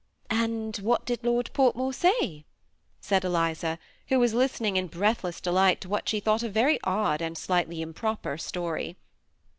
[0.47, 2.45] "And what did Lord Portmore say?"
[3.01, 3.77] said Eliza,
[4.07, 6.31] who was listening in breathless delight to THE SEMI ATTACHED COUPLE.
[6.31, 8.95] 99 what she thought a very odd and slightly improper story.